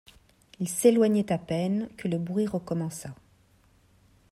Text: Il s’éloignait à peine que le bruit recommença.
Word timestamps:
Il 0.59 0.67
s’éloignait 0.67 1.31
à 1.31 1.37
peine 1.37 1.87
que 1.95 2.07
le 2.07 2.17
bruit 2.17 2.47
recommença. 2.47 3.13